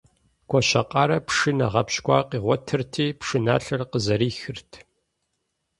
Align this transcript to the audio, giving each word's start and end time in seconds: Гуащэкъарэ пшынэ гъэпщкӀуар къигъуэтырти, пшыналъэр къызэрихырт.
Гуащэкъарэ 0.49 1.17
пшынэ 1.27 1.67
гъэпщкӀуар 1.73 2.23
къигъуэтырти, 2.29 3.05
пшыналъэр 3.19 3.81
къызэрихырт. 3.91 4.71